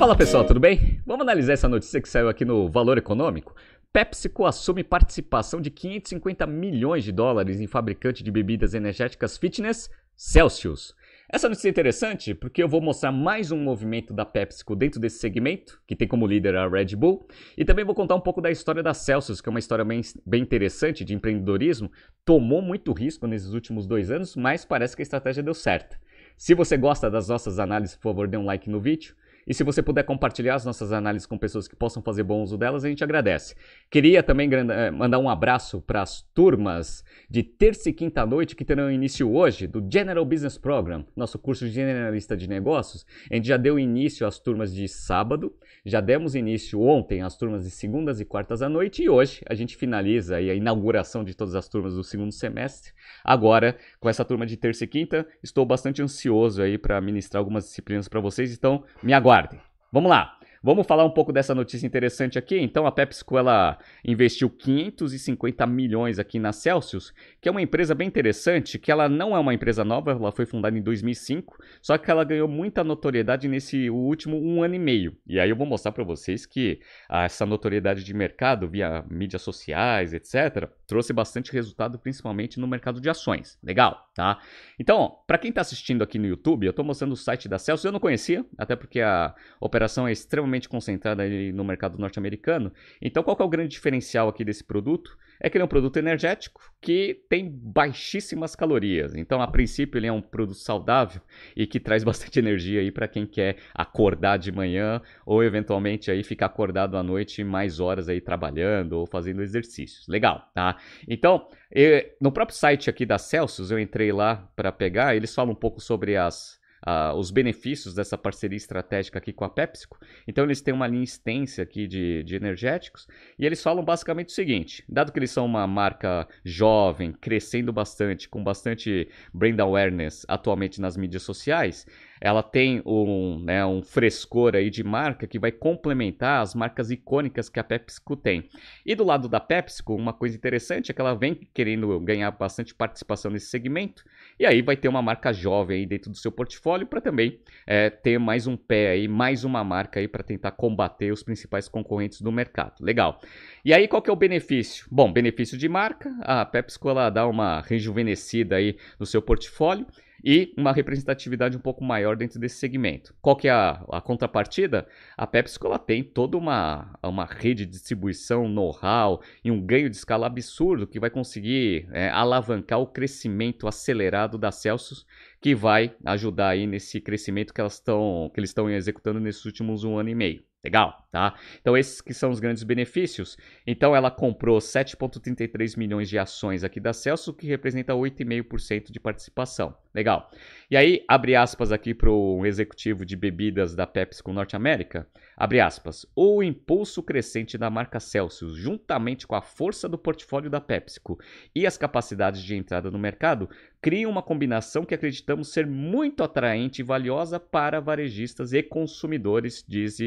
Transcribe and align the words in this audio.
Fala 0.00 0.16
pessoal, 0.16 0.46
tudo 0.46 0.58
bem? 0.58 0.98
Vamos 1.04 1.20
analisar 1.20 1.52
essa 1.52 1.68
notícia 1.68 2.00
que 2.00 2.08
saiu 2.08 2.30
aqui 2.30 2.42
no 2.42 2.70
Valor 2.70 2.96
Econômico? 2.96 3.54
PepsiCo 3.92 4.46
assume 4.46 4.82
participação 4.82 5.60
de 5.60 5.68
550 5.70 6.46
milhões 6.46 7.04
de 7.04 7.12
dólares 7.12 7.60
em 7.60 7.66
fabricante 7.66 8.24
de 8.24 8.30
bebidas 8.30 8.72
energéticas 8.72 9.36
fitness 9.36 9.90
Celsius. 10.16 10.94
Essa 11.28 11.50
notícia 11.50 11.68
é 11.68 11.70
interessante 11.70 12.34
porque 12.34 12.62
eu 12.62 12.68
vou 12.68 12.80
mostrar 12.80 13.12
mais 13.12 13.52
um 13.52 13.58
movimento 13.58 14.14
da 14.14 14.24
PepsiCo 14.24 14.74
dentro 14.74 14.98
desse 14.98 15.18
segmento, 15.18 15.78
que 15.86 15.94
tem 15.94 16.08
como 16.08 16.26
líder 16.26 16.56
a 16.56 16.66
Red 16.66 16.96
Bull, 16.96 17.28
e 17.54 17.62
também 17.62 17.84
vou 17.84 17.94
contar 17.94 18.14
um 18.14 18.22
pouco 18.22 18.40
da 18.40 18.50
história 18.50 18.82
da 18.82 18.94
Celsius, 18.94 19.42
que 19.42 19.50
é 19.50 19.52
uma 19.52 19.58
história 19.58 19.84
bem, 19.84 20.00
bem 20.24 20.40
interessante 20.40 21.04
de 21.04 21.12
empreendedorismo. 21.12 21.92
Tomou 22.24 22.62
muito 22.62 22.94
risco 22.94 23.26
nesses 23.26 23.52
últimos 23.52 23.86
dois 23.86 24.10
anos, 24.10 24.34
mas 24.34 24.64
parece 24.64 24.96
que 24.96 25.02
a 25.02 25.04
estratégia 25.04 25.42
deu 25.42 25.52
certo. 25.52 25.98
Se 26.38 26.54
você 26.54 26.78
gosta 26.78 27.10
das 27.10 27.28
nossas 27.28 27.58
análises, 27.58 27.96
por 27.96 28.04
favor, 28.04 28.26
dê 28.26 28.38
um 28.38 28.46
like 28.46 28.70
no 28.70 28.80
vídeo. 28.80 29.14
E 29.46 29.54
se 29.54 29.64
você 29.64 29.82
puder 29.82 30.04
compartilhar 30.04 30.54
as 30.54 30.64
nossas 30.64 30.92
análises 30.92 31.26
com 31.26 31.38
pessoas 31.38 31.66
que 31.66 31.74
possam 31.74 32.02
fazer 32.02 32.22
bom 32.22 32.42
uso 32.42 32.58
delas, 32.58 32.84
a 32.84 32.88
gente 32.88 33.02
agradece. 33.02 33.54
Queria 33.90 34.22
também 34.22 34.48
eh, 34.52 34.90
mandar 34.90 35.18
um 35.18 35.28
abraço 35.28 35.80
para 35.80 36.02
as 36.02 36.22
turmas 36.34 37.04
de 37.28 37.42
terça 37.42 37.88
e 37.88 37.92
quinta 37.92 38.24
noite 38.26 38.54
que 38.54 38.64
terão 38.64 38.90
início 38.90 39.32
hoje 39.32 39.66
do 39.66 39.84
General 39.90 40.24
Business 40.24 40.58
Program, 40.58 41.04
nosso 41.16 41.38
curso 41.38 41.64
de 41.64 41.72
generalista 41.72 42.36
de 42.36 42.48
negócios. 42.48 43.06
A 43.30 43.34
gente 43.34 43.48
já 43.48 43.56
deu 43.56 43.78
início 43.78 44.26
às 44.26 44.38
turmas 44.38 44.74
de 44.74 44.86
sábado, 44.88 45.54
já 45.84 46.00
demos 46.00 46.34
início 46.34 46.80
ontem 46.80 47.22
às 47.22 47.36
turmas 47.36 47.64
de 47.64 47.70
segundas 47.70 48.20
e 48.20 48.24
quartas 48.24 48.62
à 48.62 48.68
noite 48.68 49.02
e 49.02 49.08
hoje 49.08 49.40
a 49.48 49.54
gente 49.54 49.76
finaliza 49.76 50.36
a 50.36 50.42
inauguração 50.54 51.24
de 51.24 51.34
todas 51.34 51.54
as 51.54 51.68
turmas 51.68 51.94
do 51.94 52.04
segundo 52.04 52.32
semestre. 52.32 52.92
Agora, 53.24 53.76
com 53.98 54.08
essa 54.08 54.24
turma 54.24 54.44
de 54.46 54.56
terça 54.56 54.84
e 54.84 54.86
quinta, 54.86 55.26
estou 55.42 55.64
bastante 55.64 56.02
ansioso 56.02 56.62
aí 56.62 56.76
para 56.76 57.00
ministrar 57.00 57.40
algumas 57.40 57.64
disciplinas 57.64 58.08
para 58.08 58.20
vocês, 58.20 58.52
então 58.52 58.84
me 59.02 59.12
aguardem 59.12 59.29
aguardem. 59.30 59.60
Vamos 59.92 60.10
lá. 60.10 60.36
Vamos 60.62 60.86
falar 60.86 61.06
um 61.06 61.10
pouco 61.10 61.32
dessa 61.32 61.54
notícia 61.54 61.86
interessante 61.86 62.38
aqui. 62.38 62.58
Então, 62.58 62.86
a 62.86 62.92
PepsiCo 62.92 63.38
ela 63.38 63.78
investiu 64.04 64.50
550 64.50 65.66
milhões 65.66 66.18
aqui 66.18 66.38
na 66.38 66.52
Celsius, 66.52 67.14
que 67.40 67.48
é 67.48 67.50
uma 67.50 67.62
empresa 67.62 67.94
bem 67.94 68.06
interessante, 68.06 68.78
que 68.78 68.92
ela 68.92 69.08
não 69.08 69.34
é 69.34 69.38
uma 69.38 69.54
empresa 69.54 69.82
nova, 69.84 70.10
ela 70.10 70.30
foi 70.30 70.44
fundada 70.44 70.76
em 70.76 70.82
2005, 70.82 71.56
só 71.80 71.96
que 71.96 72.10
ela 72.10 72.24
ganhou 72.24 72.46
muita 72.46 72.84
notoriedade 72.84 73.48
nesse 73.48 73.88
último 73.88 74.36
um 74.36 74.62
ano 74.62 74.74
e 74.74 74.78
meio. 74.78 75.16
E 75.26 75.40
aí 75.40 75.48
eu 75.48 75.56
vou 75.56 75.66
mostrar 75.66 75.92
para 75.92 76.04
vocês 76.04 76.44
que 76.44 76.80
ah, 77.08 77.24
essa 77.24 77.46
notoriedade 77.46 78.04
de 78.04 78.12
mercado 78.12 78.68
via 78.68 79.02
mídias 79.08 79.40
sociais, 79.40 80.12
etc., 80.12 80.68
trouxe 80.86 81.14
bastante 81.14 81.52
resultado, 81.52 81.98
principalmente 81.98 82.60
no 82.60 82.66
mercado 82.66 83.00
de 83.00 83.08
ações. 83.08 83.58
Legal, 83.62 84.09
tá? 84.20 84.38
Então, 84.78 85.16
para 85.26 85.38
quem 85.38 85.48
está 85.48 85.62
assistindo 85.62 86.04
aqui 86.04 86.18
no 86.18 86.26
YouTube, 86.26 86.66
eu 86.66 86.70
estou 86.70 86.84
mostrando 86.84 87.12
o 87.12 87.16
site 87.16 87.48
da 87.48 87.58
Celsius, 87.58 87.86
eu 87.86 87.92
não 87.92 87.98
conhecia, 87.98 88.44
até 88.58 88.76
porque 88.76 89.00
a 89.00 89.34
operação 89.58 90.06
é 90.06 90.12
extremamente 90.12 90.68
concentrada 90.68 91.26
no 91.54 91.64
mercado 91.64 91.98
norte-americano. 91.98 92.70
Então, 93.00 93.22
qual 93.22 93.34
é 93.40 93.42
o 93.42 93.48
grande 93.48 93.70
diferencial 93.70 94.28
aqui 94.28 94.44
desse 94.44 94.62
produto? 94.62 95.16
É 95.40 95.48
que 95.48 95.56
ele 95.56 95.62
é 95.62 95.64
um 95.64 95.68
produto 95.68 95.96
energético 95.96 96.60
que 96.80 97.24
tem 97.28 97.50
baixíssimas 97.50 98.54
calorias. 98.54 99.14
Então, 99.14 99.40
a 99.40 99.48
princípio, 99.48 99.98
ele 99.98 100.06
é 100.06 100.12
um 100.12 100.20
produto 100.20 100.58
saudável 100.58 101.20
e 101.56 101.66
que 101.66 101.80
traz 101.80 102.04
bastante 102.04 102.38
energia 102.38 102.80
aí 102.80 102.90
para 102.90 103.08
quem 103.08 103.26
quer 103.26 103.56
acordar 103.74 104.36
de 104.36 104.52
manhã 104.52 105.00
ou 105.24 105.42
eventualmente 105.42 106.10
aí 106.10 106.22
ficar 106.22 106.46
acordado 106.46 106.96
à 106.96 107.02
noite 107.02 107.42
mais 107.42 107.80
horas 107.80 108.08
aí 108.08 108.20
trabalhando 108.20 108.92
ou 108.92 109.06
fazendo 109.06 109.42
exercícios. 109.42 110.06
Legal, 110.06 110.48
tá? 110.54 110.76
Então, 111.08 111.48
eu, 111.70 112.04
no 112.20 112.30
próprio 112.30 112.56
site 112.56 112.90
aqui 112.90 113.06
da 113.06 113.18
Celsius, 113.18 113.70
eu 113.70 113.78
entrei 113.78 114.12
lá 114.12 114.48
para 114.54 114.70
pegar, 114.70 115.16
eles 115.16 115.34
falam 115.34 115.52
um 115.52 115.56
pouco 115.56 115.80
sobre 115.80 116.16
as 116.16 116.59
uh, 116.86 117.14
os 117.14 117.30
benefícios 117.30 117.94
dessa 117.94 118.16
parceria 118.16 118.56
estratégica 118.56 119.18
aqui 119.18 119.32
com 119.32 119.44
a 119.44 119.50
PepsiCo. 119.50 119.98
Então 120.26 120.44
eles 120.44 120.60
têm 120.60 120.74
uma 120.74 120.86
linha 120.86 121.04
extensa 121.04 121.62
aqui 121.62 121.86
de, 121.86 122.22
de 122.22 122.36
energéticos 122.36 123.06
e 123.38 123.46
eles 123.46 123.62
falam 123.62 123.84
basicamente 123.84 124.28
o 124.28 124.32
seguinte: 124.32 124.84
dado 124.88 125.12
que 125.12 125.18
eles 125.18 125.30
são 125.30 125.44
uma 125.44 125.66
marca 125.66 126.26
jovem, 126.44 127.12
crescendo 127.12 127.72
bastante, 127.72 128.28
com 128.28 128.42
bastante 128.42 129.08
brand 129.32 129.58
awareness 129.60 130.24
atualmente 130.28 130.80
nas 130.80 130.96
mídias 130.96 131.22
sociais, 131.22 131.86
ela 132.20 132.42
tem 132.42 132.82
um, 132.84 133.40
né, 133.42 133.64
um 133.64 133.82
frescor 133.82 134.54
aí 134.54 134.68
de 134.68 134.84
marca 134.84 135.26
que 135.26 135.38
vai 135.38 135.50
complementar 135.50 136.42
as 136.42 136.54
marcas 136.54 136.90
icônicas 136.90 137.48
que 137.48 137.58
a 137.58 137.64
PepsiCo 137.64 138.14
tem. 138.14 138.48
E 138.84 138.94
do 138.94 139.04
lado 139.04 139.28
da 139.28 139.40
PepsiCo, 139.40 139.94
uma 139.94 140.12
coisa 140.12 140.36
interessante 140.36 140.90
é 140.90 140.94
que 140.94 141.00
ela 141.00 141.14
vem 141.14 141.34
querendo 141.54 141.98
ganhar 142.00 142.30
bastante 142.32 142.74
participação 142.74 143.30
nesse 143.30 143.46
segmento, 143.46 144.04
e 144.38 144.44
aí 144.44 144.60
vai 144.60 144.76
ter 144.76 144.88
uma 144.88 145.00
marca 145.00 145.32
jovem 145.32 145.78
aí 145.78 145.86
dentro 145.86 146.10
do 146.10 146.16
seu 146.16 146.30
portfólio 146.30 146.86
para 146.86 147.00
também 147.00 147.40
é, 147.66 147.88
ter 147.88 148.18
mais 148.18 148.46
um 148.46 148.56
pé 148.56 148.90
aí, 148.90 149.08
mais 149.08 149.44
uma 149.44 149.64
marca 149.64 150.00
aí 150.00 150.08
para 150.08 150.22
tentar 150.22 150.50
combater 150.50 151.12
os 151.12 151.22
principais 151.22 151.68
concorrentes 151.68 152.20
do 152.20 152.30
mercado. 152.30 152.74
Legal. 152.80 153.20
E 153.64 153.72
aí 153.72 153.88
qual 153.88 154.02
que 154.02 154.10
é 154.10 154.12
o 154.12 154.16
benefício? 154.16 154.86
Bom, 154.90 155.10
benefício 155.12 155.56
de 155.56 155.68
marca, 155.68 156.14
a 156.20 156.44
PepsiCo 156.44 156.90
ela 156.90 157.08
dá 157.08 157.26
uma 157.26 157.62
rejuvenescida 157.62 158.56
aí 158.56 158.76
no 158.98 159.06
seu 159.06 159.22
portfólio 159.22 159.86
e 160.24 160.52
uma 160.56 160.72
representatividade 160.72 161.56
um 161.56 161.60
pouco 161.60 161.84
maior 161.84 162.16
dentro 162.16 162.38
desse 162.38 162.56
segmento. 162.56 163.14
Qual 163.20 163.36
que 163.36 163.48
é 163.48 163.50
a, 163.50 163.84
a 163.90 164.00
contrapartida? 164.00 164.86
A 165.16 165.26
PepsiCo 165.26 165.66
ela 165.66 165.78
tem 165.78 166.02
toda 166.02 166.36
uma, 166.36 166.98
uma 167.02 167.24
rede 167.24 167.64
de 167.64 167.72
distribuição, 167.72 168.48
know-how 168.48 169.22
e 169.44 169.50
um 169.50 169.60
ganho 169.60 169.90
de 169.90 169.96
escala 169.96 170.26
absurdo 170.26 170.86
que 170.86 171.00
vai 171.00 171.10
conseguir 171.10 171.88
é, 171.92 172.08
alavancar 172.10 172.80
o 172.80 172.86
crescimento 172.86 173.66
acelerado 173.66 174.38
da 174.38 174.50
Celsius, 174.50 175.06
que 175.40 175.54
vai 175.54 175.94
ajudar 176.04 176.48
aí 176.48 176.66
nesse 176.66 177.00
crescimento 177.00 177.52
que, 177.52 177.60
elas 177.60 177.80
que 177.80 178.40
eles 178.40 178.50
estão 178.50 178.70
executando 178.70 179.20
nesses 179.20 179.44
últimos 179.44 179.84
um 179.84 179.96
ano 179.98 180.10
e 180.10 180.14
meio. 180.14 180.42
Legal, 180.62 181.08
tá? 181.10 181.34
Então 181.60 181.76
esses 181.76 182.00
que 182.00 182.14
são 182.14 182.30
os 182.30 182.40
grandes 182.40 182.62
benefícios. 182.62 183.36
Então 183.66 183.94
ela 183.94 184.10
comprou 184.10 184.58
7.33 184.58 185.76
milhões 185.76 186.08
de 186.08 186.18
ações 186.18 186.64
aqui 186.64 186.78
da 186.78 186.92
Celso, 186.92 187.34
que 187.34 187.46
representa 187.46 187.92
8,5% 187.92 188.90
de 188.90 189.00
participação. 189.00 189.74
Legal. 189.92 190.30
E 190.70 190.76
aí, 190.76 191.04
abre 191.08 191.34
aspas 191.34 191.72
aqui 191.72 191.92
para 191.92 192.10
o 192.10 192.46
executivo 192.46 193.04
de 193.04 193.16
bebidas 193.16 193.74
da 193.74 193.88
PepsiCo 193.88 194.32
Norte 194.32 194.54
América. 194.54 195.06
Abre 195.36 195.58
aspas. 195.58 196.06
O 196.14 196.44
impulso 196.44 197.02
crescente 197.02 197.58
da 197.58 197.68
marca 197.68 197.98
Celsius, 197.98 198.54
juntamente 198.54 199.26
com 199.26 199.34
a 199.34 199.42
força 199.42 199.88
do 199.88 199.98
portfólio 199.98 200.48
da 200.48 200.60
PepsiCo 200.60 201.18
e 201.54 201.66
as 201.66 201.76
capacidades 201.76 202.40
de 202.40 202.54
entrada 202.54 202.88
no 202.88 202.98
mercado, 203.00 203.50
criam 203.82 204.10
uma 204.10 204.22
combinação 204.22 204.84
que 204.84 204.94
acreditamos 204.94 205.52
ser 205.52 205.66
muito 205.66 206.22
atraente 206.22 206.82
e 206.82 206.84
valiosa 206.84 207.40
para 207.40 207.80
varejistas 207.80 208.52
e 208.52 208.62
consumidores, 208.62 209.64
diz 209.66 209.98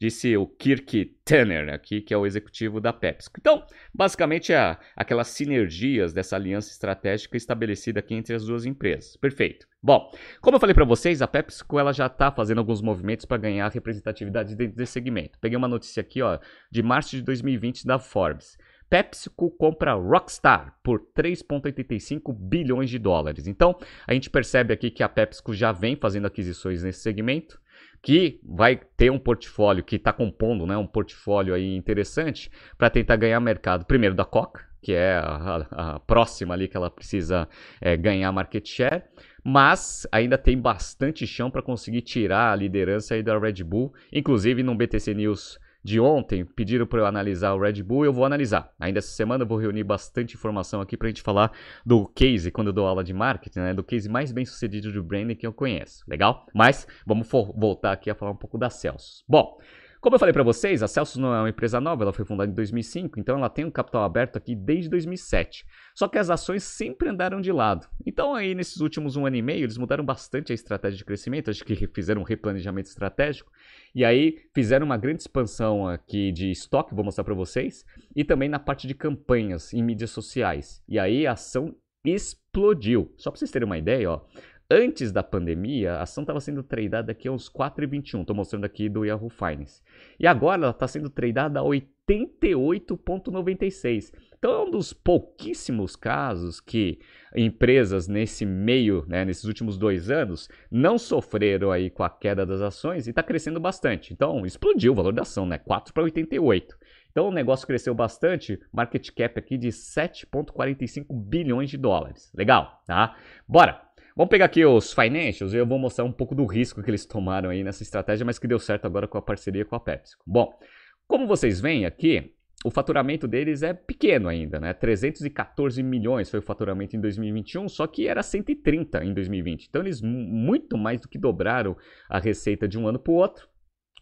disse 0.00 0.36
o 0.36 0.46
Kirk 0.48 1.16
Tanner 1.24 1.72
aqui, 1.72 2.00
que 2.00 2.14
é 2.14 2.16
o 2.16 2.26
executivo 2.26 2.80
da 2.80 2.92
Pepsi. 2.92 3.28
Então, 3.38 3.64
basicamente, 3.94 4.52
é 4.52 4.76
aquelas 4.96 5.28
sinergias 5.28 6.12
dessa 6.12 6.36
aliança 6.36 6.70
estratégica 6.70 7.36
estabelecida 7.36 8.00
aqui 8.00 8.14
entre 8.14 8.34
as 8.34 8.46
duas 8.46 8.64
empresas. 8.64 9.16
Perfeito. 9.16 9.66
Bom, 9.82 10.10
como 10.40 10.56
eu 10.56 10.60
falei 10.60 10.74
para 10.74 10.84
vocês, 10.84 11.22
a 11.22 11.28
PepsiCo 11.28 11.78
ela 11.78 11.92
já 11.92 12.06
está 12.06 12.32
fazendo 12.32 12.58
alguns 12.58 12.82
movimentos 12.82 13.26
para 13.26 13.36
ganhar 13.36 13.68
representatividade 13.70 14.56
dentro 14.56 14.76
desse 14.76 14.92
segmento. 14.92 15.38
Peguei 15.38 15.56
uma 15.56 15.68
notícia 15.68 16.00
aqui, 16.00 16.20
ó, 16.20 16.38
de 16.70 16.82
março 16.82 17.16
de 17.16 17.22
2020 17.22 17.86
da 17.86 17.98
Forbes. 17.98 18.58
PepsiCo 18.90 19.50
compra 19.50 19.92
Rockstar 19.92 20.74
por 20.82 21.00
3,85 21.14 22.34
bilhões 22.34 22.88
de 22.88 22.98
dólares. 22.98 23.46
Então, 23.46 23.78
a 24.06 24.14
gente 24.14 24.30
percebe 24.30 24.72
aqui 24.72 24.90
que 24.90 25.02
a 25.02 25.08
PepsiCo 25.08 25.52
já 25.52 25.72
vem 25.72 25.94
fazendo 25.94 26.26
aquisições 26.26 26.82
nesse 26.82 27.00
segmento 27.00 27.60
que 28.02 28.40
vai 28.44 28.76
ter 28.96 29.10
um 29.10 29.18
portfólio 29.18 29.84
que 29.84 29.96
está 29.96 30.12
compondo, 30.12 30.66
né, 30.66 30.76
um 30.76 30.86
portfólio 30.86 31.54
aí 31.54 31.76
interessante 31.76 32.50
para 32.76 32.90
tentar 32.90 33.16
ganhar 33.16 33.40
mercado. 33.40 33.84
Primeiro 33.84 34.14
da 34.14 34.24
Coca, 34.24 34.64
que 34.80 34.92
é 34.92 35.14
a, 35.16 35.66
a, 35.70 35.94
a 35.94 36.00
próxima 36.00 36.54
ali 36.54 36.68
que 36.68 36.76
ela 36.76 36.90
precisa 36.90 37.48
é, 37.80 37.96
ganhar 37.96 38.30
market 38.32 38.66
share, 38.66 39.02
mas 39.44 40.06
ainda 40.12 40.36
tem 40.36 40.58
bastante 40.58 41.26
chão 41.26 41.50
para 41.50 41.62
conseguir 41.62 42.02
tirar 42.02 42.52
a 42.52 42.56
liderança 42.56 43.14
aí 43.14 43.22
da 43.22 43.38
Red 43.38 43.64
Bull. 43.64 43.92
Inclusive 44.12 44.62
no 44.62 44.74
BTC 44.74 45.14
News 45.14 45.58
de 45.88 45.98
ontem, 45.98 46.44
pediram 46.44 46.86
para 46.86 47.00
eu 47.00 47.06
analisar 47.06 47.54
o 47.54 47.60
Red 47.60 47.82
Bull, 47.82 48.04
eu 48.04 48.12
vou 48.12 48.24
analisar. 48.24 48.70
Ainda 48.78 48.98
essa 48.98 49.10
semana 49.10 49.44
eu 49.44 49.48
vou 49.48 49.58
reunir 49.58 49.84
bastante 49.84 50.34
informação 50.34 50.80
aqui 50.80 50.96
para 50.96 51.06
a 51.06 51.10
gente 51.10 51.22
falar 51.22 51.50
do 51.84 52.06
case, 52.06 52.50
quando 52.50 52.68
eu 52.68 52.72
dou 52.72 52.86
aula 52.86 53.02
de 53.02 53.14
marketing, 53.14 53.60
né, 53.60 53.74
do 53.74 53.82
case 53.82 54.08
mais 54.08 54.30
bem 54.30 54.44
sucedido 54.44 54.92
de 54.92 55.00
branding 55.00 55.34
que 55.34 55.46
eu 55.46 55.52
conheço, 55.52 56.04
legal? 56.06 56.46
Mas 56.54 56.86
vamos 57.06 57.26
voltar 57.28 57.92
aqui 57.92 58.10
a 58.10 58.14
falar 58.14 58.32
um 58.32 58.36
pouco 58.36 58.58
da 58.58 58.68
Celsius. 58.68 59.24
Bom, 59.26 59.58
como 60.00 60.14
eu 60.14 60.18
falei 60.18 60.32
para 60.32 60.42
vocês, 60.42 60.82
a 60.82 60.88
Celsius 60.88 61.16
não 61.16 61.34
é 61.34 61.40
uma 61.40 61.48
empresa 61.48 61.80
nova, 61.80 62.04
ela 62.04 62.12
foi 62.12 62.24
fundada 62.24 62.50
em 62.50 62.54
2005, 62.54 63.18
então 63.18 63.36
ela 63.36 63.48
tem 63.48 63.64
um 63.64 63.70
capital 63.70 64.04
aberto 64.04 64.36
aqui 64.36 64.54
desde 64.54 64.88
2007. 64.88 65.66
Só 65.94 66.06
que 66.06 66.18
as 66.18 66.30
ações 66.30 66.62
sempre 66.62 67.08
andaram 67.08 67.40
de 67.40 67.50
lado. 67.50 67.88
Então 68.06 68.34
aí 68.34 68.54
nesses 68.54 68.80
últimos 68.80 69.16
um 69.16 69.26
ano 69.26 69.36
e 69.36 69.42
meio 69.42 69.64
eles 69.64 69.76
mudaram 69.76 70.04
bastante 70.04 70.52
a 70.52 70.54
estratégia 70.54 70.98
de 70.98 71.04
crescimento, 71.04 71.50
acho 71.50 71.64
que 71.64 71.74
fizeram 71.88 72.20
um 72.20 72.24
replanejamento 72.24 72.88
estratégico 72.88 73.50
e 73.94 74.04
aí 74.04 74.38
fizeram 74.54 74.86
uma 74.86 74.96
grande 74.96 75.22
expansão 75.22 75.88
aqui 75.88 76.30
de 76.32 76.50
estoque, 76.50 76.94
vou 76.94 77.04
mostrar 77.04 77.24
para 77.24 77.34
vocês, 77.34 77.84
e 78.14 78.24
também 78.24 78.48
na 78.48 78.58
parte 78.58 78.86
de 78.86 78.94
campanhas 78.94 79.72
em 79.72 79.82
mídias 79.82 80.10
sociais. 80.10 80.82
E 80.88 80.98
aí 80.98 81.26
a 81.26 81.32
ação 81.32 81.74
explodiu. 82.04 83.12
Só 83.16 83.30
para 83.30 83.38
vocês 83.38 83.50
terem 83.50 83.66
uma 83.66 83.78
ideia, 83.78 84.10
ó, 84.10 84.20
Antes 84.70 85.10
da 85.10 85.22
pandemia, 85.22 85.94
a 85.94 86.02
ação 86.02 86.20
estava 86.22 86.40
sendo 86.40 86.62
tradeada 86.62 87.10
aqui 87.10 87.26
aos 87.26 87.48
4,21. 87.48 88.20
Estou 88.20 88.36
mostrando 88.36 88.66
aqui 88.66 88.86
do 88.86 89.02
Yahoo 89.02 89.30
Finance. 89.30 89.82
E 90.20 90.26
agora 90.26 90.60
ela 90.60 90.72
está 90.72 90.86
sendo 90.86 91.08
tradeada 91.08 91.60
a 91.60 91.62
88,96. 91.62 94.12
Então 94.38 94.52
é 94.52 94.62
um 94.64 94.70
dos 94.70 94.92
pouquíssimos 94.92 95.96
casos 95.96 96.60
que 96.60 96.98
empresas 97.34 98.08
nesse 98.08 98.44
meio, 98.44 99.06
né, 99.08 99.24
nesses 99.24 99.44
últimos 99.44 99.78
dois 99.78 100.10
anos, 100.10 100.50
não 100.70 100.98
sofreram 100.98 101.72
aí 101.72 101.88
com 101.88 102.02
a 102.02 102.10
queda 102.10 102.44
das 102.44 102.60
ações 102.60 103.06
e 103.06 103.10
está 103.10 103.22
crescendo 103.22 103.58
bastante. 103.58 104.12
Então 104.12 104.44
explodiu 104.44 104.92
o 104.92 104.94
valor 104.94 105.14
da 105.14 105.22
ação, 105.22 105.46
né? 105.46 105.56
4 105.56 105.94
para 105.94 106.02
88. 106.02 106.76
Então 107.10 107.28
o 107.28 107.32
negócio 107.32 107.66
cresceu 107.66 107.94
bastante, 107.94 108.60
market 108.70 109.08
cap 109.12 109.38
aqui 109.38 109.56
de 109.56 109.68
7,45 109.68 111.06
bilhões 111.10 111.70
de 111.70 111.78
dólares. 111.78 112.30
Legal, 112.34 112.82
tá? 112.86 113.16
Bora! 113.48 113.87
Vamos 114.18 114.30
pegar 114.30 114.46
aqui 114.46 114.64
os 114.64 114.92
financials 114.92 115.54
e 115.54 115.58
eu 115.58 115.64
vou 115.64 115.78
mostrar 115.78 116.04
um 116.04 116.10
pouco 116.10 116.34
do 116.34 116.44
risco 116.44 116.82
que 116.82 116.90
eles 116.90 117.06
tomaram 117.06 117.50
aí 117.50 117.62
nessa 117.62 117.84
estratégia, 117.84 118.26
mas 118.26 118.36
que 118.36 118.48
deu 118.48 118.58
certo 118.58 118.84
agora 118.84 119.06
com 119.06 119.16
a 119.16 119.22
parceria 119.22 119.64
com 119.64 119.76
a 119.76 119.80
PepsiCo. 119.80 120.24
Bom, 120.26 120.58
como 121.06 121.24
vocês 121.24 121.60
veem 121.60 121.86
aqui, 121.86 122.34
o 122.64 122.70
faturamento 122.72 123.28
deles 123.28 123.62
é 123.62 123.72
pequeno 123.72 124.28
ainda, 124.28 124.58
né? 124.58 124.74
314 124.74 125.80
milhões 125.84 126.28
foi 126.28 126.40
o 126.40 126.42
faturamento 126.42 126.96
em 126.96 127.00
2021, 127.00 127.68
só 127.68 127.86
que 127.86 128.08
era 128.08 128.20
130 128.20 129.04
em 129.04 129.14
2020. 129.14 129.68
Então 129.68 129.82
eles 129.82 130.02
muito 130.02 130.76
mais 130.76 131.00
do 131.00 131.06
que 131.06 131.16
dobraram 131.16 131.76
a 132.08 132.18
receita 132.18 132.66
de 132.66 132.76
um 132.76 132.88
ano 132.88 132.98
para 132.98 133.12
o 133.12 133.14
outro. 133.14 133.48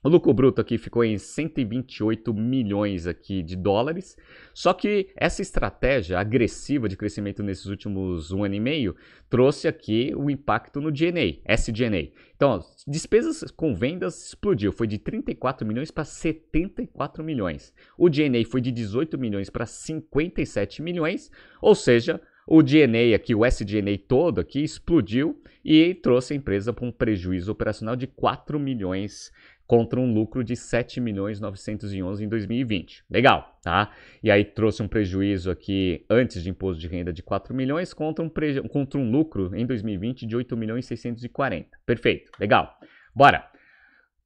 O 0.02 0.08
lucro 0.08 0.32
bruto 0.32 0.60
aqui 0.60 0.76
ficou 0.78 1.02
em 1.02 1.18
128 1.18 2.32
milhões 2.34 3.06
aqui 3.06 3.42
de 3.42 3.56
dólares. 3.56 4.16
Só 4.52 4.72
que 4.72 5.08
essa 5.16 5.42
estratégia 5.42 6.18
agressiva 6.18 6.88
de 6.88 6.96
crescimento 6.96 7.42
nesses 7.42 7.66
últimos 7.66 8.30
um 8.30 8.44
ano 8.44 8.54
e 8.54 8.60
meio 8.60 8.94
trouxe 9.28 9.66
aqui 9.66 10.12
o 10.14 10.30
impacto 10.30 10.80
no 10.80 10.92
DNA, 10.92 11.40
SG&A. 11.44 12.12
Então, 12.36 12.50
ó, 12.50 12.60
despesas 12.86 13.42
com 13.50 13.74
vendas 13.74 14.28
explodiu, 14.28 14.70
foi 14.70 14.86
de 14.86 14.98
34 14.98 15.66
milhões 15.66 15.90
para 15.90 16.04
74 16.04 17.24
milhões. 17.24 17.74
O 17.98 18.08
DNA 18.08 18.44
foi 18.44 18.60
de 18.60 18.70
18 18.70 19.18
milhões 19.18 19.50
para 19.50 19.66
57 19.66 20.82
milhões, 20.82 21.30
ou 21.60 21.74
seja, 21.74 22.20
o 22.46 22.62
DNA 22.62 23.16
aqui, 23.16 23.34
o 23.34 23.44
SG&A 23.44 23.98
todo 24.06 24.40
aqui 24.40 24.62
explodiu 24.62 25.42
e 25.64 25.92
trouxe 25.94 26.32
a 26.32 26.36
empresa 26.36 26.72
para 26.72 26.86
um 26.86 26.92
prejuízo 26.92 27.50
operacional 27.50 27.96
de 27.96 28.06
4 28.06 28.56
milhões 28.60 29.32
contra 29.66 29.98
um 29.98 30.12
lucro 30.12 30.44
de 30.44 30.54
7 30.54 31.00
milhões 31.00 31.40
911 31.40 32.24
em 32.24 32.28
2020. 32.28 33.04
Legal, 33.10 33.58
tá? 33.62 33.92
E 34.22 34.30
aí 34.30 34.44
trouxe 34.44 34.82
um 34.82 34.88
prejuízo 34.88 35.50
aqui 35.50 36.04
antes 36.08 36.42
de 36.42 36.50
imposto 36.50 36.80
de 36.80 36.86
renda 36.86 37.12
de 37.12 37.22
4 37.22 37.54
milhões 37.54 37.92
contra 37.92 38.24
um, 38.24 38.30
contra 38.68 39.00
um 39.00 39.10
lucro 39.10 39.54
em 39.54 39.66
2020 39.66 40.26
de 40.26 40.36
8 40.36 40.56
milhões 40.56 40.86
640. 40.86 41.68
Perfeito, 41.84 42.30
legal. 42.38 42.78
Bora. 43.14 43.48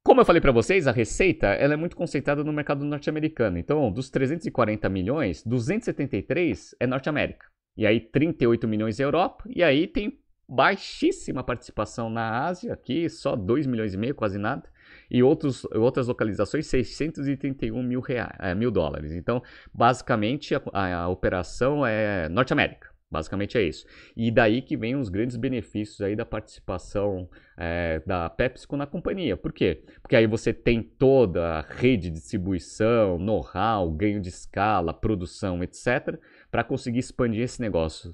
Como 0.03 0.21
eu 0.21 0.25
falei 0.25 0.41
para 0.41 0.53
vocês, 0.53 0.87
a 0.87 0.93
receita 0.93 1.49
ela 1.49 1.75
é 1.75 1.77
muito 1.77 1.95
concentrada 1.95 2.43
no 2.43 2.53
mercado 2.53 2.85
norte-americano. 2.85 3.59
Então, 3.59 3.93
dos 3.93 4.09
340 4.09 4.89
milhões, 4.89 5.43
273 5.45 6.75
é 6.81 6.87
Norte 6.87 7.09
América. 7.11 7.47
E 7.77 7.87
aí 7.87 8.01
38 8.01 8.67
milhões 8.67 8.99
é 8.99 9.05
Europa, 9.05 9.45
e 9.49 9.63
aí 9.63 9.87
tem 9.87 10.19
baixíssima 10.51 11.45
participação 11.45 12.11
na 12.11 12.45
Ásia, 12.47 12.73
aqui 12.73 13.09
só 13.09 13.37
2 13.37 13.67
milhões 13.67 13.95
e 13.95 13.97
meio, 13.97 14.15
quase 14.15 14.39
nada 14.39 14.69
e 15.11 15.23
outros, 15.23 15.65
outras 15.73 16.07
localizações 16.07 16.67
631 16.67 17.83
mil, 17.83 18.01
reais, 18.01 18.33
é, 18.39 18.55
mil 18.55 18.71
dólares. 18.71 19.13
Então, 19.13 19.43
basicamente, 19.73 20.55
a, 20.55 20.63
a, 20.73 20.95
a 21.03 21.09
operação 21.09 21.85
é 21.85 22.29
Norte 22.29 22.53
América. 22.53 22.91
Basicamente 23.11 23.59
é 23.59 23.63
isso. 23.63 23.85
E 24.17 24.31
daí 24.31 24.63
que 24.63 24.77
vem 24.77 24.95
os 24.95 25.09
grandes 25.09 25.37
benefícios 25.37 26.01
aí 26.01 26.15
da 26.15 26.25
participação 26.25 27.29
é, 27.57 28.01
da 28.07 28.31
PepsiCo 28.31 28.77
na 28.77 28.87
companhia. 28.87 29.37
Por 29.37 29.53
quê? 29.53 29.83
Porque 30.01 30.15
aí 30.15 30.29
você 30.29 30.53
tem 30.53 30.81
toda 30.81 31.59
a 31.59 31.61
rede 31.61 32.09
de 32.09 32.11
distribuição, 32.11 33.19
know-how, 33.19 33.91
ganho 33.91 34.21
de 34.21 34.29
escala, 34.29 34.95
produção, 34.95 35.61
etc., 35.65 36.21
para 36.51 36.65
conseguir 36.65 36.99
expandir 36.99 37.43
esse 37.43 37.61
negócio, 37.61 38.13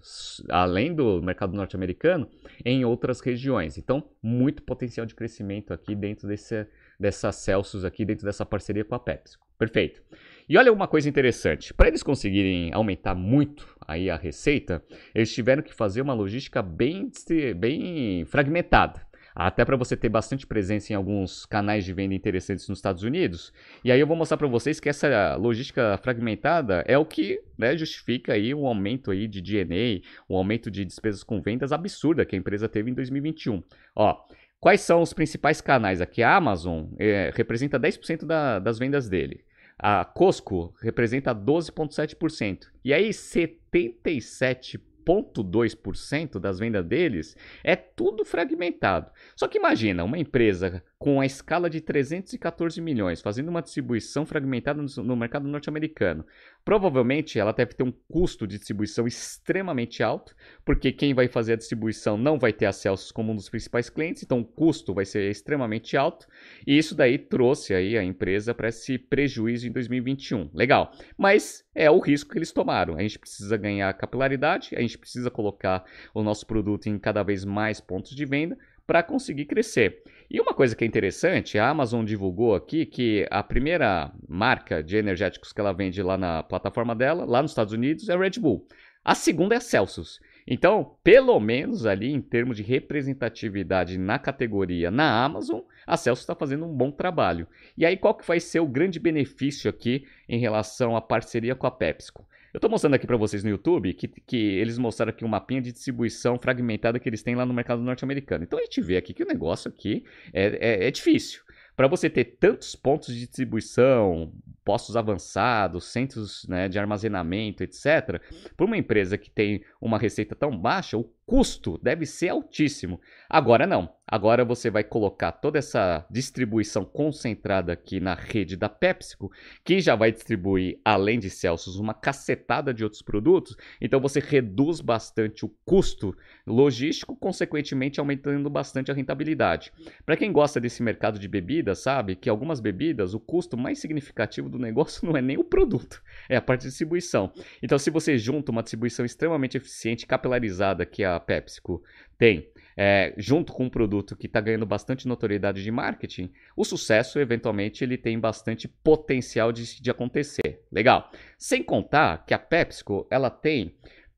além 0.51 0.95
do 0.95 1.23
mercado 1.23 1.57
norte-americano, 1.57 2.29
em 2.65 2.85
outras 2.85 3.21
regiões. 3.21 3.79
Então, 3.79 4.11
muito 4.23 4.63
potencial 4.63 5.07
de 5.07 5.15
crescimento 5.15 5.73
aqui 5.73 5.95
dentro 5.95 6.29
desse, 6.29 6.67
dessa 7.01 7.33
Celsius 7.33 7.85
aqui 7.85 8.05
dentro 8.05 8.27
dessa 8.27 8.45
parceria 8.45 8.85
com 8.85 8.95
a 8.95 8.99
Pepsi. 8.99 9.39
Perfeito. 9.59 10.03
E 10.49 10.59
olha 10.59 10.73
uma 10.73 10.87
coisa 10.87 11.09
interessante, 11.09 11.73
para 11.73 11.89
eles 11.89 12.03
conseguirem 12.03 12.71
aumentar 12.75 13.15
muito 13.15 13.75
aí 13.89 14.11
a 14.11 14.17
receita, 14.17 14.85
eles 15.15 15.33
tiveram 15.33 15.63
que 15.63 15.75
fazer 15.75 16.03
uma 16.03 16.13
logística 16.13 16.63
bem, 16.63 17.11
bem 17.57 18.25
fragmentada 18.27 19.06
até 19.37 19.67
para 19.67 19.77
você 19.77 19.95
ter 19.95 20.09
bastante 20.09 20.47
presença 20.47 20.95
em 20.95 20.97
alguns 20.97 21.45
canais 21.45 21.85
de 21.85 21.93
venda 21.93 22.15
interessantes 22.15 22.67
nos 22.67 22.79
Estados 22.79 23.03
Unidos. 23.03 23.53
E 23.85 23.93
aí 23.93 24.01
eu 24.01 24.07
vou 24.07 24.17
mostrar 24.17 24.39
para 24.39 24.49
vocês 24.49 24.81
que 24.81 24.89
essa 24.89 25.37
logística 25.37 25.99
fragmentada 26.03 26.83
é 26.87 26.97
o 26.97 27.05
que 27.05 27.43
né, 27.59 27.77
justifica 27.77 28.33
aí 28.33 28.55
um 28.55 28.67
aumento 28.67 29.11
aí 29.11 29.29
de 29.29 29.43
DNA, 29.43 30.01
um 30.29 30.37
aumento 30.37 30.71
de 30.71 30.87
despesas 30.87 31.23
com 31.23 31.43
vendas 31.43 31.71
absurda 31.71 32.25
que 32.25 32.35
a 32.35 32.39
empresa 32.39 32.67
teve 32.67 32.91
em 32.91 32.95
2021. 32.95 33.63
Ó, 33.95 34.25
Quais 34.59 34.81
são 34.81 35.03
os 35.03 35.13
principais 35.13 35.61
canais 35.61 36.01
aqui? 36.01 36.23
A 36.23 36.35
Amazon 36.35 36.87
é, 36.99 37.31
representa 37.35 37.79
10% 37.79 38.25
da, 38.25 38.59
das 38.59 38.79
vendas 38.79 39.07
dele. 39.07 39.45
A 39.79 40.03
Costco 40.03 40.75
representa 40.81 41.35
12,7%. 41.35 42.69
E 42.83 42.95
aí 42.95 43.11
77% 43.11 44.81
0,2% 45.07 46.39
das 46.39 46.59
vendas 46.59 46.85
deles 46.85 47.37
é 47.63 47.77
tudo 47.77 48.25
fragmentado. 48.25 49.11
Só 49.37 49.47
que 49.47 49.59
imagina 49.59 50.05
uma 50.05 50.19
empresa 50.19 50.83
com 50.99 51.21
a 51.21 51.27
escala 51.27 51.71
de 51.71 51.81
314 51.81 52.81
milhões 52.81 53.21
fazendo 53.21 53.49
uma 53.49 53.63
distribuição 53.63 54.27
fragmentada 54.27 54.83
no, 54.83 55.17
mercado 55.17 55.47
norte-americano. 55.47 56.25
Provavelmente 56.67 57.39
ela 57.39 57.53
deve 57.53 57.75
ter 57.75 57.85
um 57.85 57.93
custo 58.09 58.45
de 58.45 58.59
distribuição 58.59 59.07
extremamente 59.07 60.03
alto, 60.03 60.35
porque 60.65 60.91
quem 60.91 61.15
vai 61.15 61.29
fazer 61.29 61.53
a 61.53 61.57
distribuição 61.57 62.19
não 62.19 62.41
vai 62.41 62.53
ter 62.53 62.67
acesso 62.67 63.15
como 63.15 63.31
um 63.31 63.37
dos 63.37 63.49
principais 63.49 63.89
clientes, 63.89 64.25
então 64.25 64.41
o 64.41 64.45
custo 64.45 64.93
vai 64.93 65.05
ser 65.05 65.31
extremamente 65.31 65.97
alto, 65.97 66.27
e 66.67 66.77
isso 66.77 66.93
daí 66.93 67.19
trouxe 67.19 67.73
aí 67.73 67.97
a 67.97 68.03
empresa 68.03 68.53
para 68.53 68.69
esse 68.69 68.99
prejuízo 68.99 69.69
em 69.69 69.71
2021. 69.71 70.51
Legal. 70.53 70.91
Mas 71.17 71.65
é 71.73 71.89
o 71.89 72.01
risco 72.01 72.33
que 72.33 72.39
eles 72.39 72.51
tomaram. 72.51 72.97
A 72.97 73.03
gente 73.03 73.21
precisa 73.21 73.57
ganhar 73.57 73.95
capilaridade, 73.95 74.75
a 74.75 74.81
gente 74.81 74.99
precisa 74.99 75.31
colocar 75.31 75.85
o 76.13 76.21
nosso 76.21 76.45
produto 76.49 76.89
em 76.89 76.99
cada 76.99 77.23
vez 77.23 77.45
mais 77.45 77.81
pontos 77.81 78.13
de 78.13 78.27
venda 78.27 78.59
para 78.87 79.03
conseguir 79.03 79.47
crescer. 79.47 80.03
E 80.31 80.41
uma 80.41 80.55
coisa 80.55 80.75
que 80.75 80.85
é 80.85 80.87
interessante, 80.87 81.59
a 81.59 81.69
Amazon 81.69 82.05
divulgou 82.05 82.55
aqui 82.55 82.85
que 82.87 83.27
a 83.31 83.43
primeira 83.43 84.13
marca 84.29 84.83
de 84.83 84.97
energéticos 84.97 85.53
que 85.53 85.61
ela 85.61 85.73
vende 85.73 86.03
lá 86.03 86.17
na 86.17 86.43
plataforma 86.43 86.95
dela, 86.95 87.25
lá 87.25 87.43
nos 87.43 87.53
Estados 87.53 87.73
Unidos, 87.73 88.09
é 88.09 88.17
Red 88.17 88.41
Bull. 88.41 88.67
A 89.05 89.15
segunda 89.15 89.55
é 89.55 89.59
a 89.59 89.61
Celsius. 89.61 90.21
Então, 90.49 90.97
pelo 91.03 91.39
menos 91.41 91.87
ali 91.87 92.13
em 92.13 92.21
termos 92.21 92.57
de 92.57 92.63
representatividade 92.63 93.99
na 93.99 94.19
categoria 94.19 94.91
na 94.91 95.25
Amazon, 95.25 95.61
a 95.85 95.97
Celsius 95.97 96.23
está 96.23 96.35
fazendo 96.35 96.67
um 96.67 96.73
bom 96.73 96.91
trabalho. 96.91 97.49
E 97.77 97.85
aí, 97.85 97.97
qual 97.97 98.15
que 98.15 98.27
vai 98.27 98.39
ser 98.39 98.61
o 98.61 98.67
grande 98.67 99.01
benefício 99.01 99.69
aqui 99.69 100.07
em 100.29 100.39
relação 100.39 100.97
à 100.97 101.01
parceria 101.01 101.55
com 101.55 101.67
a 101.67 101.71
PepsiCo? 101.71 102.27
Eu 102.57 102.59
estou 102.59 102.71
mostrando 102.71 102.95
aqui 102.95 103.07
para 103.07 103.19
vocês 103.19 103.45
no 103.45 103.51
YouTube 103.51 103.93
que, 103.93 104.09
que 104.09 104.35
eles 104.35 104.79
mostraram 104.79 105.11
aqui 105.11 105.27
um 105.27 105.29
mapinha 105.29 105.61
de 105.61 105.71
distribuição 105.73 106.39
fragmentada 106.39 106.99
que 106.99 107.07
eles 107.07 107.23
têm 107.23 107.35
lá 107.35 107.45
no 107.45 107.53
mercado 107.53 107.83
norte-americano. 107.83 108.45
Então 108.45 108.59
a 108.59 108.63
gente 108.63 108.81
vê 108.81 108.97
aqui 108.97 109.13
que 109.13 109.23
o 109.23 109.27
negócio 109.27 109.69
aqui 109.69 110.07
é, 110.33 110.85
é, 110.85 110.87
é 110.87 110.91
difícil. 110.91 111.43
Para 111.77 111.87
você 111.87 112.09
ter 112.09 112.25
tantos 112.41 112.75
pontos 112.75 113.13
de 113.13 113.27
distribuição, 113.27 114.33
postos 114.65 114.97
avançados, 114.97 115.85
centros 115.85 116.47
né, 116.49 116.67
de 116.67 116.79
armazenamento, 116.79 117.63
etc., 117.63 118.23
para 118.57 118.65
uma 118.65 118.79
empresa 118.79 119.19
que 119.19 119.31
tem 119.31 119.63
uma 119.87 119.99
receita 119.99 120.35
tão 120.35 120.57
baixa, 120.57 120.97
o 120.97 121.05
custo 121.27 121.79
deve 121.83 122.07
ser 122.07 122.29
altíssimo. 122.29 123.01
Agora 123.29 123.67
não. 123.67 123.95
Agora 124.09 124.45
você 124.45 124.71
vai 124.71 124.85
colocar 124.85 125.33
toda 125.33 125.59
essa 125.59 126.07
distribuição 126.09 126.85
concentrada 126.85 127.73
aqui 127.73 127.99
na 127.99 128.15
rede 128.15 128.57
da 128.57 128.69
PepsiCo, 128.69 129.33
que 129.65 129.81
já 129.81 129.97
vai 129.97 130.13
distribuir, 130.13 130.79
além 130.85 131.19
de 131.19 131.29
Celsius, 131.29 131.81
uma 131.81 131.93
cacetada 131.93 132.73
de 132.73 132.85
outros 132.85 133.03
produtos. 133.03 133.57
Então 133.81 133.99
você 133.99 134.21
reduz 134.21 134.81
bastante 134.81 135.45
o 135.45 135.49
custo 135.65 136.17
logístico, 136.47 137.17
consequentemente 137.17 137.99
aumentando 137.99 138.49
bastante 138.49 138.93
a 138.93 138.95
rentabilidade. 138.95 139.73
Para 140.05 140.17
quem 140.17 140.31
gosta 140.31 140.61
desse 140.61 140.85
mercado 140.85 141.19
de 141.19 141.27
bebidas, 141.27 141.81
sabe 141.81 142.15
que 142.15 142.31
algumas 142.31 142.61
bebidas, 142.61 143.13
o 143.13 143.19
custo 143.19 143.57
mais 143.57 143.81
significativo 143.81 144.49
do 144.49 144.61
negócio 144.61 145.03
não 145.07 145.17
é 145.17 145.21
nem 145.21 145.37
o 145.37 145.43
produto, 145.43 146.01
é 146.29 146.37
a 146.37 146.43
parte 146.43 146.63
de 146.63 146.69
distribuição. 146.69 147.33
Então 147.61 147.77
se 147.77 147.91
você 147.91 148.17
junta 148.17 148.53
uma 148.53 148.63
distribuição 148.63 149.05
extremamente 149.05 149.57
eficiente, 149.57 149.76
capilarizada, 150.07 150.87
que 150.87 151.03
a 151.03 151.17
a 151.17 151.21
PepsiCo 151.21 151.83
tem, 152.19 152.51
é, 152.77 153.15
junto 153.17 153.53
com 153.53 153.65
um 153.65 153.71
produto 153.71 154.17
que 154.17 154.27
está 154.27 154.41
ganhando 154.41 154.67
bastante 154.67 155.09
notoriedade 155.09 155.63
de 155.63 155.71
marketing, 155.71 156.31
o 156.57 156.65
sucesso, 156.65 157.19
eventualmente, 157.19 157.83
ele 157.83 157.97
tem 157.97 158.19
bastante 158.19 158.69
potencial 158.69 159.51
de, 159.51 159.81
de 159.81 159.91
acontecer. 159.91 160.63
Legal. 160.71 161.11
Sem 161.39 161.63
contar 161.63 162.25
que 162.27 162.35
a 162.35 162.39
PepsiCo, 162.39 163.07
ela 163.11 163.31
tem 163.31 163.75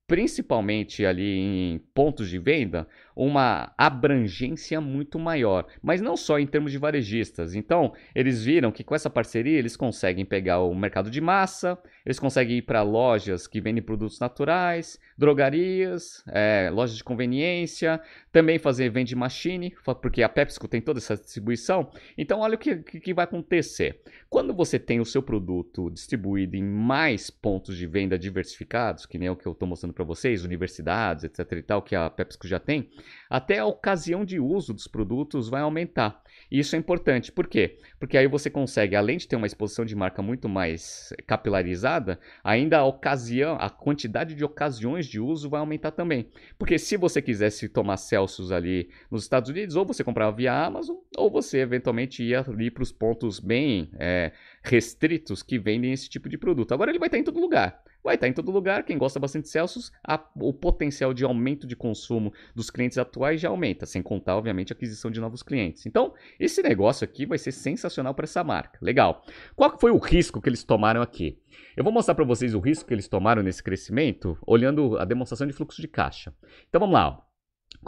principalmente 0.08 1.04
ali 1.04 1.38
em 1.38 1.78
pontos 1.94 2.30
de 2.30 2.38
venda, 2.38 2.88
uma 3.18 3.72
abrangência 3.76 4.80
muito 4.80 5.18
maior, 5.18 5.66
mas 5.82 6.00
não 6.00 6.16
só 6.16 6.38
em 6.38 6.46
termos 6.46 6.70
de 6.70 6.78
varejistas. 6.78 7.52
Então, 7.52 7.92
eles 8.14 8.44
viram 8.44 8.70
que 8.70 8.84
com 8.84 8.94
essa 8.94 9.10
parceria 9.10 9.58
eles 9.58 9.76
conseguem 9.76 10.24
pegar 10.24 10.60
o 10.60 10.72
mercado 10.72 11.10
de 11.10 11.20
massa, 11.20 11.76
eles 12.06 12.20
conseguem 12.20 12.58
ir 12.58 12.62
para 12.62 12.80
lojas 12.82 13.48
que 13.48 13.60
vendem 13.60 13.82
produtos 13.82 14.20
naturais, 14.20 15.00
drogarias, 15.16 16.22
é, 16.28 16.70
lojas 16.72 16.96
de 16.96 17.02
conveniência, 17.02 18.00
também 18.30 18.56
fazer 18.56 18.88
vende 18.88 19.16
machine, 19.16 19.74
porque 20.00 20.22
a 20.22 20.28
PepsiCo 20.28 20.68
tem 20.68 20.80
toda 20.80 21.00
essa 21.00 21.16
distribuição. 21.16 21.90
Então, 22.16 22.38
olha 22.38 22.54
o 22.54 22.58
que, 22.58 22.76
que 22.76 23.12
vai 23.12 23.24
acontecer. 23.24 24.00
Quando 24.30 24.54
você 24.54 24.78
tem 24.78 25.00
o 25.00 25.04
seu 25.04 25.24
produto 25.24 25.90
distribuído 25.90 26.54
em 26.54 26.62
mais 26.62 27.30
pontos 27.30 27.76
de 27.76 27.84
venda 27.84 28.16
diversificados, 28.16 29.06
que 29.06 29.18
nem 29.18 29.28
o 29.28 29.34
que 29.34 29.46
eu 29.46 29.52
estou 29.52 29.66
mostrando 29.66 29.92
para 29.92 30.04
vocês, 30.04 30.44
universidades, 30.44 31.24
etc 31.24 31.50
e 31.50 31.62
tal, 31.62 31.82
que 31.82 31.96
a 31.96 32.08
PepsiCo 32.08 32.46
já 32.46 32.60
tem, 32.60 32.88
até 33.28 33.58
a 33.58 33.66
ocasião 33.66 34.24
de 34.24 34.40
uso 34.40 34.72
dos 34.72 34.86
produtos 34.86 35.48
vai 35.48 35.60
aumentar. 35.60 36.22
E 36.50 36.58
isso 36.58 36.74
é 36.76 36.78
importante. 36.78 37.30
Por 37.32 37.46
quê? 37.46 37.78
Porque 37.98 38.16
aí 38.16 38.26
você 38.26 38.48
consegue, 38.48 38.96
além 38.96 39.18
de 39.18 39.28
ter 39.28 39.36
uma 39.36 39.46
exposição 39.46 39.84
de 39.84 39.94
marca 39.94 40.22
muito 40.22 40.48
mais 40.48 41.12
capilarizada, 41.26 42.18
ainda 42.42 42.78
a 42.78 42.84
ocasião, 42.84 43.56
a 43.60 43.68
quantidade 43.68 44.34
de 44.34 44.44
ocasiões 44.44 45.06
de 45.06 45.20
uso 45.20 45.50
vai 45.50 45.60
aumentar 45.60 45.90
também. 45.90 46.28
Porque 46.58 46.78
se 46.78 46.96
você 46.96 47.20
quisesse 47.20 47.68
tomar 47.68 47.96
Celsius 47.96 48.50
ali 48.50 48.88
nos 49.10 49.22
Estados 49.22 49.50
Unidos, 49.50 49.76
ou 49.76 49.84
você 49.84 50.02
comprava 50.02 50.34
via 50.34 50.54
Amazon, 50.54 50.96
ou 51.16 51.30
você 51.30 51.58
eventualmente 51.58 52.22
ia 52.22 52.40
ali 52.40 52.70
para 52.70 52.82
os 52.82 52.92
pontos 52.92 53.40
bem 53.40 53.90
é, 53.98 54.32
restritos 54.68 55.42
que 55.42 55.58
vendem 55.58 55.92
esse 55.92 56.08
tipo 56.08 56.28
de 56.28 56.38
produto. 56.38 56.72
Agora 56.72 56.90
ele 56.90 56.98
vai 56.98 57.08
estar 57.08 57.18
em 57.18 57.24
todo 57.24 57.40
lugar 57.40 57.82
vai 58.02 58.14
estar 58.14 58.28
em 58.28 58.32
todo 58.32 58.50
lugar. 58.50 58.84
Quem 58.84 58.96
gosta 58.96 59.20
bastante 59.20 59.44
de 59.44 59.50
Celsius, 59.50 59.92
a, 60.06 60.22
o 60.36 60.52
potencial 60.52 61.12
de 61.12 61.24
aumento 61.24 61.66
de 61.66 61.76
consumo 61.76 62.32
dos 62.54 62.70
clientes 62.70 62.98
atuais 62.98 63.40
já 63.40 63.48
aumenta, 63.48 63.86
sem 63.86 64.02
contar, 64.02 64.36
obviamente, 64.36 64.72
a 64.72 64.76
aquisição 64.76 65.10
de 65.10 65.20
novos 65.20 65.42
clientes. 65.42 65.86
Então, 65.86 66.14
esse 66.38 66.62
negócio 66.62 67.04
aqui 67.04 67.26
vai 67.26 67.38
ser 67.38 67.52
sensacional 67.52 68.14
para 68.14 68.24
essa 68.24 68.42
marca. 68.42 68.78
Legal. 68.80 69.22
Qual 69.54 69.78
foi 69.78 69.90
o 69.90 69.98
risco 69.98 70.40
que 70.40 70.48
eles 70.48 70.64
tomaram 70.64 71.02
aqui? 71.02 71.38
Eu 71.76 71.84
vou 71.84 71.92
mostrar 71.92 72.14
para 72.14 72.24
vocês 72.24 72.54
o 72.54 72.60
risco 72.60 72.86
que 72.86 72.94
eles 72.94 73.08
tomaram 73.08 73.42
nesse 73.42 73.62
crescimento, 73.62 74.38
olhando 74.46 74.98
a 74.98 75.04
demonstração 75.04 75.46
de 75.46 75.52
fluxo 75.52 75.80
de 75.80 75.88
caixa. 75.88 76.34
Então 76.68 76.80
vamos 76.80 76.94
lá. 76.94 77.08
Ó. 77.08 77.27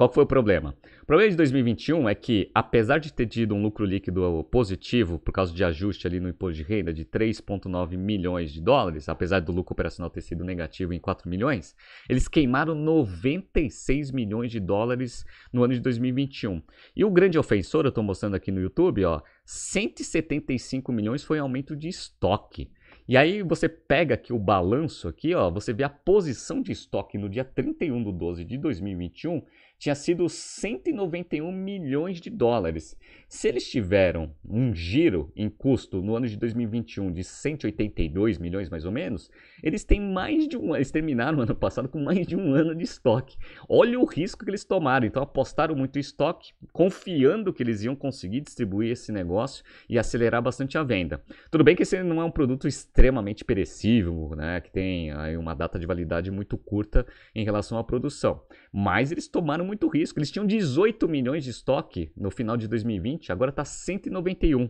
Qual 0.00 0.10
foi 0.10 0.24
o 0.24 0.26
problema? 0.26 0.74
O 1.02 1.06
problema 1.06 1.30
de 1.30 1.36
2021 1.36 2.08
é 2.08 2.14
que, 2.14 2.50
apesar 2.54 2.98
de 2.98 3.12
ter 3.12 3.26
tido 3.26 3.54
um 3.54 3.60
lucro 3.60 3.84
líquido 3.84 4.42
positivo 4.50 5.18
por 5.18 5.30
causa 5.30 5.52
de 5.52 5.62
ajuste 5.62 6.06
ali 6.06 6.18
no 6.18 6.28
imposto 6.28 6.56
de 6.56 6.62
renda 6.62 6.90
de 6.90 7.04
3,9 7.04 7.98
milhões 7.98 8.50
de 8.50 8.62
dólares, 8.62 9.10
apesar 9.10 9.40
do 9.40 9.52
lucro 9.52 9.74
operacional 9.74 10.08
ter 10.08 10.22
sido 10.22 10.42
negativo 10.42 10.94
em 10.94 10.98
4 10.98 11.28
milhões, 11.28 11.76
eles 12.08 12.28
queimaram 12.28 12.74
96 12.74 14.10
milhões 14.12 14.50
de 14.50 14.60
dólares 14.60 15.26
no 15.52 15.64
ano 15.64 15.74
de 15.74 15.80
2021. 15.80 16.62
E 16.96 17.04
o 17.04 17.10
grande 17.10 17.38
ofensor, 17.38 17.84
eu 17.84 17.90
estou 17.90 18.02
mostrando 18.02 18.36
aqui 18.36 18.50
no 18.50 18.60
YouTube, 18.60 19.04
ó, 19.04 19.20
175 19.44 20.92
milhões 20.92 21.24
foi 21.24 21.38
aumento 21.40 21.76
de 21.76 21.88
estoque. 21.88 22.70
E 23.08 23.16
aí 23.16 23.42
você 23.42 23.68
pega 23.68 24.14
aqui 24.14 24.32
o 24.32 24.38
balanço 24.38 25.08
aqui, 25.08 25.34
ó, 25.34 25.50
você 25.50 25.72
vê 25.72 25.82
a 25.82 25.88
posição 25.88 26.62
de 26.62 26.70
estoque 26.70 27.18
no 27.18 27.28
dia 27.28 27.44
31 27.44 28.04
de 28.04 28.12
12 28.12 28.44
de 28.44 28.56
2021 28.56 29.42
tinha 29.80 29.94
sido 29.94 30.28
191 30.28 31.50
milhões 31.50 32.20
de 32.20 32.28
dólares. 32.28 32.94
Se 33.26 33.48
eles 33.48 33.66
tiveram 33.68 34.30
um 34.46 34.74
giro 34.74 35.32
em 35.34 35.48
custo 35.48 36.02
no 36.02 36.14
ano 36.14 36.26
de 36.26 36.36
2021 36.36 37.10
de 37.10 37.24
182 37.24 38.36
milhões 38.36 38.68
mais 38.68 38.84
ou 38.84 38.92
menos, 38.92 39.30
eles 39.62 39.82
têm 39.82 39.98
mais 39.98 40.46
de 40.46 40.58
um, 40.58 40.76
eles 40.76 40.90
terminaram 40.90 41.38
o 41.38 41.40
ano 41.40 41.54
passado 41.54 41.88
com 41.88 41.98
mais 41.98 42.26
de 42.26 42.36
um 42.36 42.52
ano 42.52 42.74
de 42.74 42.84
estoque. 42.84 43.38
Olha 43.66 43.98
o 43.98 44.04
risco 44.04 44.44
que 44.44 44.50
eles 44.50 44.64
tomaram. 44.64 45.06
Então 45.06 45.22
apostaram 45.22 45.74
muito 45.74 45.96
em 45.96 46.00
estoque, 46.00 46.52
confiando 46.74 47.50
que 47.50 47.62
eles 47.62 47.82
iam 47.82 47.96
conseguir 47.96 48.42
distribuir 48.42 48.92
esse 48.92 49.10
negócio 49.10 49.64
e 49.88 49.98
acelerar 49.98 50.42
bastante 50.42 50.76
a 50.76 50.82
venda. 50.82 51.22
Tudo 51.50 51.64
bem 51.64 51.74
que 51.74 51.84
esse 51.84 52.02
não 52.02 52.20
é 52.20 52.24
um 52.24 52.30
produto 52.30 52.68
extremamente 52.68 53.46
perecível, 53.46 54.34
né, 54.36 54.60
que 54.60 54.70
tem 54.70 55.10
aí 55.12 55.38
uma 55.38 55.54
data 55.54 55.78
de 55.78 55.86
validade 55.86 56.30
muito 56.30 56.58
curta 56.58 57.06
em 57.34 57.44
relação 57.44 57.78
à 57.78 57.84
produção, 57.84 58.42
mas 58.70 59.10
eles 59.10 59.26
tomaram 59.26 59.69
muito 59.70 59.88
risco. 59.88 60.18
Eles 60.18 60.30
tinham 60.30 60.46
18 60.46 61.08
milhões 61.08 61.44
de 61.44 61.50
estoque 61.50 62.12
no 62.16 62.30
final 62.30 62.56
de 62.56 62.66
2020, 62.66 63.30
agora 63.30 63.50
está 63.50 63.64
191. 63.64 64.68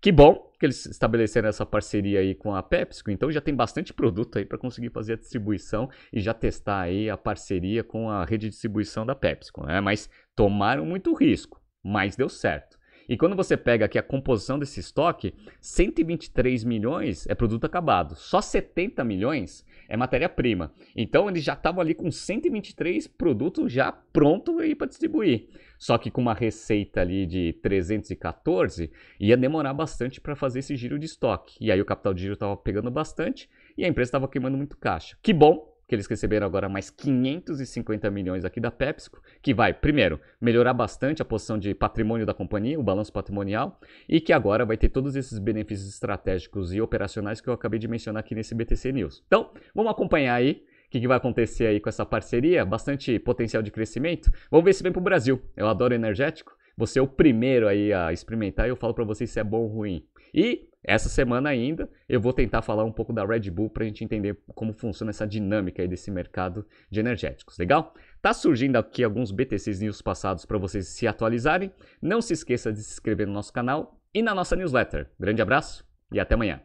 Que 0.00 0.12
bom 0.12 0.52
que 0.58 0.66
eles 0.66 0.84
estabeleceram 0.86 1.48
essa 1.48 1.64
parceria 1.64 2.20
aí 2.20 2.34
com 2.34 2.54
a 2.54 2.62
PepsiCo, 2.62 3.10
então 3.10 3.30
já 3.30 3.40
tem 3.40 3.54
bastante 3.54 3.94
produto 3.94 4.36
aí 4.36 4.44
para 4.44 4.58
conseguir 4.58 4.90
fazer 4.90 5.14
a 5.14 5.16
distribuição 5.16 5.88
e 6.12 6.20
já 6.20 6.34
testar 6.34 6.80
aí 6.80 7.08
a 7.08 7.16
parceria 7.16 7.82
com 7.82 8.10
a 8.10 8.24
rede 8.24 8.46
de 8.46 8.50
distribuição 8.50 9.06
da 9.06 9.14
PepsiCo, 9.14 9.64
né? 9.64 9.80
Mas 9.80 10.10
tomaram 10.34 10.84
muito 10.84 11.14
risco, 11.14 11.60
mas 11.82 12.16
deu 12.16 12.28
certo. 12.28 12.76
E 13.08 13.16
quando 13.16 13.36
você 13.36 13.56
pega 13.56 13.84
aqui 13.84 13.98
a 13.98 14.02
composição 14.02 14.58
desse 14.58 14.80
estoque, 14.80 15.34
123 15.60 16.64
milhões 16.64 17.26
é 17.28 17.34
produto 17.34 17.64
acabado, 17.64 18.14
só 18.14 18.40
70 18.40 19.04
milhões 19.04 19.64
é 19.88 19.96
matéria-prima. 19.96 20.72
Então 20.96 21.28
eles 21.28 21.42
já 21.42 21.54
estavam 21.54 21.80
ali 21.80 21.94
com 21.94 22.10
123 22.10 23.06
produtos 23.06 23.72
já 23.72 23.92
pronto 23.92 24.58
aí 24.58 24.74
para 24.74 24.86
distribuir. 24.86 25.48
Só 25.78 25.98
que 25.98 26.10
com 26.10 26.20
uma 26.20 26.34
receita 26.34 27.00
ali 27.00 27.26
de 27.26 27.54
314, 27.62 28.90
ia 29.18 29.36
demorar 29.36 29.74
bastante 29.74 30.20
para 30.20 30.36
fazer 30.36 30.60
esse 30.60 30.76
giro 30.76 30.98
de 30.98 31.06
estoque. 31.06 31.56
E 31.60 31.72
aí 31.72 31.80
o 31.80 31.84
capital 31.84 32.14
de 32.14 32.22
giro 32.22 32.34
estava 32.34 32.56
pegando 32.56 32.90
bastante 32.90 33.48
e 33.76 33.84
a 33.84 33.88
empresa 33.88 34.08
estava 34.08 34.28
queimando 34.28 34.56
muito 34.56 34.76
caixa. 34.76 35.16
Que 35.22 35.32
bom 35.32 35.71
que 35.86 35.94
eles 35.94 36.06
receberam 36.06 36.46
agora 36.46 36.68
mais 36.68 36.90
550 36.90 38.10
milhões 38.10 38.44
aqui 38.44 38.60
da 38.60 38.70
PepsiCo, 38.70 39.20
que 39.42 39.52
vai, 39.52 39.74
primeiro, 39.74 40.20
melhorar 40.40 40.72
bastante 40.72 41.22
a 41.22 41.24
posição 41.24 41.58
de 41.58 41.74
patrimônio 41.74 42.24
da 42.24 42.34
companhia, 42.34 42.78
o 42.78 42.82
balanço 42.82 43.12
patrimonial, 43.12 43.80
e 44.08 44.20
que 44.20 44.32
agora 44.32 44.64
vai 44.64 44.76
ter 44.76 44.88
todos 44.88 45.16
esses 45.16 45.38
benefícios 45.38 45.88
estratégicos 45.88 46.72
e 46.72 46.80
operacionais 46.80 47.40
que 47.40 47.48
eu 47.48 47.52
acabei 47.52 47.78
de 47.78 47.88
mencionar 47.88 48.20
aqui 48.20 48.34
nesse 48.34 48.54
BTC 48.54 48.92
News. 48.92 49.22
Então, 49.26 49.50
vamos 49.74 49.90
acompanhar 49.90 50.34
aí 50.34 50.64
o 50.86 50.90
que, 50.90 51.00
que, 51.00 51.08
vai 51.08 51.16
acontecer 51.16 51.66
aí 51.66 51.80
com 51.80 51.88
essa 51.88 52.04
parceria, 52.04 52.64
bastante 52.64 53.18
potencial 53.18 53.62
de 53.62 53.70
crescimento. 53.70 54.30
Vamos 54.50 54.64
ver 54.64 54.74
se 54.74 54.82
vem 54.82 54.92
para 54.92 55.00
o 55.00 55.02
Brasil. 55.02 55.40
Eu 55.56 55.66
adoro 55.66 55.94
energético. 55.94 56.54
Você 56.76 56.98
é 56.98 57.02
o 57.02 57.06
primeiro 57.06 57.68
aí 57.68 57.92
a 57.92 58.12
experimentar 58.12 58.66
e 58.66 58.70
eu 58.70 58.76
falo 58.76 58.94
para 58.94 59.04
vocês 59.04 59.30
se 59.30 59.40
é 59.40 59.44
bom 59.44 59.60
ou 59.60 59.68
ruim. 59.68 60.06
E 60.34 60.68
essa 60.84 61.08
semana 61.08 61.50
ainda 61.50 61.88
eu 62.08 62.20
vou 62.20 62.32
tentar 62.32 62.62
falar 62.62 62.84
um 62.84 62.92
pouco 62.92 63.12
da 63.12 63.24
Red 63.24 63.50
Bull 63.50 63.70
para 63.70 63.84
a 63.84 63.86
gente 63.86 64.04
entender 64.04 64.38
como 64.54 64.72
funciona 64.72 65.10
essa 65.10 65.26
dinâmica 65.26 65.82
aí 65.82 65.88
desse 65.88 66.10
mercado 66.10 66.66
de 66.90 67.00
energéticos, 67.00 67.58
legal? 67.58 67.94
Tá 68.20 68.32
surgindo 68.32 68.76
aqui 68.76 69.04
alguns 69.04 69.30
BTCs 69.30 69.80
News 69.80 70.00
passados 70.00 70.46
para 70.46 70.58
vocês 70.58 70.88
se 70.88 71.06
atualizarem. 71.06 71.72
Não 72.00 72.22
se 72.22 72.32
esqueça 72.32 72.72
de 72.72 72.82
se 72.82 72.92
inscrever 72.92 73.26
no 73.26 73.32
nosso 73.32 73.52
canal 73.52 74.00
e 74.14 74.22
na 74.22 74.34
nossa 74.34 74.56
newsletter. 74.56 75.10
Grande 75.18 75.42
abraço 75.42 75.84
e 76.12 76.20
até 76.20 76.34
amanhã. 76.34 76.62